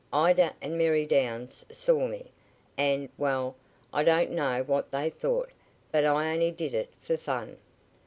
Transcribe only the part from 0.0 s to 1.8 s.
Ida and Mary Downs